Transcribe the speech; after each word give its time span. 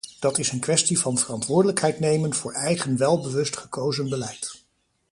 Dat 0.19 0.37
is 0.37 0.51
een 0.51 0.59
kwestie 0.59 0.99
van 0.99 1.17
verantwoordelijkheid 1.17 1.99
nemen 1.99 2.33
voor 2.33 2.53
eigen 2.53 2.97
welbewust 2.97 3.57
gekozen 3.57 4.09
beleid. 4.09 4.63